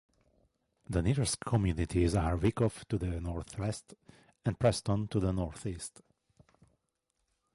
The 0.89 1.03
nearest 1.03 1.41
communities 1.41 2.15
are 2.15 2.35
Wykoff, 2.35 2.85
to 2.87 2.97
the 2.97 3.21
northwest, 3.21 3.93
and 4.43 4.57
Preston, 4.57 5.07
to 5.09 5.19
the 5.19 5.31
northeast. 5.31 6.01